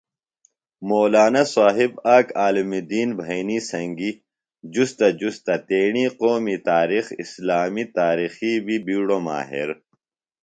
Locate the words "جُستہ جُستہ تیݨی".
4.73-6.05